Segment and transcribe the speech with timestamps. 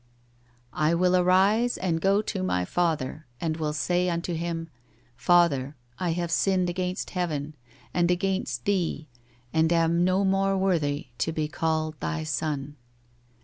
[0.73, 4.67] 'I will arise and go to my Father, and will say unto him,
[5.15, 7.53] Father, I have sinned against Heaven,
[7.93, 9.09] and against Thee,
[9.53, 12.77] and am no more worthy to be called Thy son.'